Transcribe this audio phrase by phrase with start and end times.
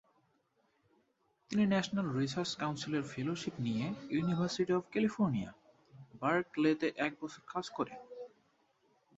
[1.49, 3.85] তিনি national research কাউন্সিলের fellowship নিয়ে
[4.09, 5.51] ইউনিভার্সিটি অব ক্যালিফোর্নিয়া,
[6.21, 7.99] বার্কলেতে এক বছর কাজ করেন।